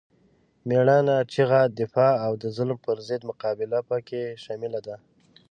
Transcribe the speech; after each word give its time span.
مېړانه، 0.67 1.17
چیغه، 1.33 1.61
دفاع 1.79 2.13
او 2.25 2.31
د 2.41 2.43
ظالم 2.55 2.79
پر 2.85 2.97
ضد 3.07 3.21
مقابله 3.29 3.79
پکې 3.89 4.21
شامله 4.43 4.79
ده. 4.87 4.95